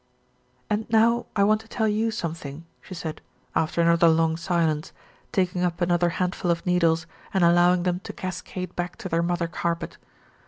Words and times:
"And 0.67 0.89
now 0.89 1.27
I 1.35 1.43
want 1.43 1.61
to 1.61 1.67
tell 1.67 1.87
you 1.87 2.09
something," 2.09 2.65
she 2.81 2.95
said, 2.95 3.21
after 3.53 3.81
another 3.81 4.09
long 4.09 4.35
silence, 4.35 4.93
taking 5.31 5.63
up 5.63 5.79
another 5.79 6.09
handful 6.17 6.49
of 6.49 6.65
needles 6.65 7.05
and 7.35 7.43
allowing 7.43 7.83
them 7.83 7.99
to 8.05 8.11
cascade 8.11 8.75
back 8.75 8.95
to 8.95 9.09
their 9.09 9.21
mother 9.21 9.45
carpet. 9.47 9.97